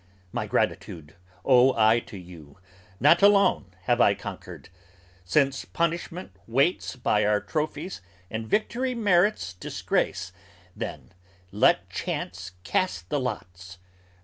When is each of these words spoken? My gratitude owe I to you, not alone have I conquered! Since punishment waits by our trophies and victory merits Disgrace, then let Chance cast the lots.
My 0.31 0.47
gratitude 0.47 1.13
owe 1.45 1.75
I 1.75 1.99
to 1.99 2.17
you, 2.17 2.57
not 2.99 3.21
alone 3.21 3.67
have 3.83 4.01
I 4.01 4.15
conquered! 4.15 4.69
Since 5.25 5.63
punishment 5.63 6.31
waits 6.47 6.95
by 6.95 7.23
our 7.23 7.39
trophies 7.39 8.01
and 8.31 8.47
victory 8.47 8.95
merits 8.95 9.53
Disgrace, 9.53 10.31
then 10.75 11.11
let 11.51 11.87
Chance 11.91 12.53
cast 12.63 13.09
the 13.09 13.19
lots. 13.19 13.77